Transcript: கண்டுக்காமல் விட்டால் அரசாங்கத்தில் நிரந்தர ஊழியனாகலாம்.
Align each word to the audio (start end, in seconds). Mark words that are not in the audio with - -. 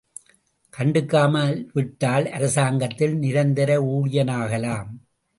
கண்டுக்காமல் 0.73 1.67
விட்டால் 1.73 2.25
அரசாங்கத்தில் 2.29 3.13
நிரந்தர 3.15 3.77
ஊழியனாகலாம். 3.91 4.89